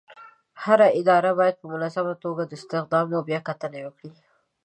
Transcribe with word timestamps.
هره 0.63 0.87
اداره 0.99 1.31
باید 1.39 1.59
په 1.61 1.65
منظمه 1.73 2.13
توګه 2.23 2.43
د 2.45 2.51
استخدام 2.59 3.07
بیاکتنه 3.27 3.79
وکړي. 3.83 4.09